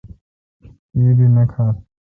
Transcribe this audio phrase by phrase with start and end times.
[0.91, 1.75] کی بھی نہ کھال۔